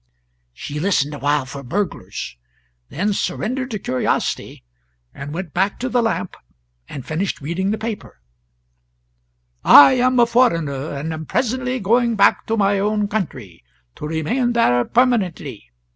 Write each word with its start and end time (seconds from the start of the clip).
She 0.51 0.79
listened 0.79 1.13
awhile 1.13 1.45
for 1.45 1.61
burglars, 1.61 2.35
then 2.89 3.13
surrendered 3.13 3.69
to 3.69 3.77
curiosity, 3.77 4.63
and 5.13 5.31
went 5.31 5.53
back 5.53 5.77
to 5.77 5.89
the 5.89 6.01
lamp 6.01 6.35
and 6.89 7.05
finished 7.05 7.39
reading 7.39 7.69
the 7.69 7.77
paper: 7.77 8.19
"I 9.63 9.91
am 9.93 10.19
a 10.19 10.25
foreigner, 10.25 10.91
and 10.95 11.13
am 11.13 11.27
presently 11.27 11.79
going 11.79 12.15
back 12.15 12.47
to 12.47 12.57
my 12.57 12.79
own 12.79 13.09
country, 13.09 13.63
to 13.97 14.07
remain 14.07 14.53
there 14.53 14.83
permanently. 14.85 15.69